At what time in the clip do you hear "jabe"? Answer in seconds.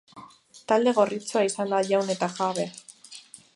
2.39-2.69